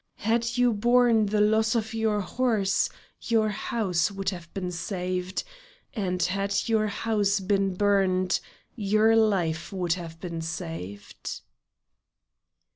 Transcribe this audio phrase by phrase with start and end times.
[0.25, 2.89] Had you borne the loss of your horse,
[3.21, 5.43] your house would have been saved,
[5.93, 8.39] and had your house been burned,
[8.73, 11.41] your life would have been saved."